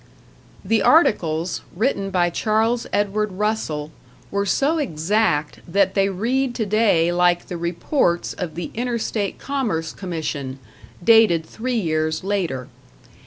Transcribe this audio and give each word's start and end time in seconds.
The 0.65 0.81
articles, 0.81 1.61
written 1.75 2.09
by 2.09 2.31
Charles 2.31 2.87
Edward 2.91 3.33
Russell, 3.33 3.91
were 4.31 4.47
so 4.47 4.79
exact 4.79 5.59
that 5.67 5.93
they 5.93 6.09
read 6.09 6.55
today 6.55 7.11
like 7.11 7.49
the 7.49 7.55
reports 7.55 8.33
of 8.33 8.55
the 8.55 8.71
Interstate 8.73 9.37
Commerce 9.37 9.93
Commission, 9.93 10.57
dated 11.05 11.45
three 11.45 11.77
years 11.77 12.23
later. 12.23 12.67